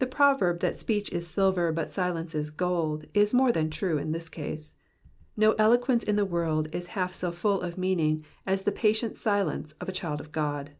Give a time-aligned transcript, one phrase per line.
[0.00, 4.10] The proverb that speech is silver but silence is gold, is more than true in
[4.10, 4.72] this case.
[5.36, 9.16] No eloquence in the world is half so full of mean ing as the patient
[9.16, 10.72] silence of a child of God.